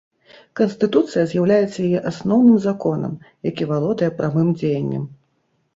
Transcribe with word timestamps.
Канстытуцыя 0.59 1.25
з'яўляецца 1.33 1.79
яе 1.89 1.99
асноўным 2.13 2.57
законам, 2.67 3.13
які 3.51 3.63
валодае 3.75 4.11
прамым 4.23 4.47
дзеяннем. 4.59 5.03